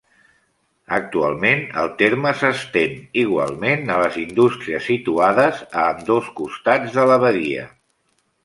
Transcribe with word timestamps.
Actualment, 0.95 1.59
el 1.81 1.91
terme 1.99 2.31
s'estén 2.39 2.95
igualment 3.25 3.93
a 3.97 3.99
les 4.05 4.19
indústries 4.23 4.89
situades 4.93 5.63
a 5.83 5.87
ambdós 5.91 6.33
costats 6.41 6.99
de 7.01 7.09
la 7.13 7.21
badia. 7.27 7.69